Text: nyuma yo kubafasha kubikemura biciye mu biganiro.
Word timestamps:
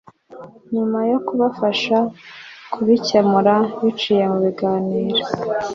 nyuma 0.73 0.99
yo 1.11 1.17
kubafasha 1.27 1.97
kubikemura 2.73 3.55
biciye 3.81 4.23
mu 4.31 4.37
biganiro. 4.45 5.21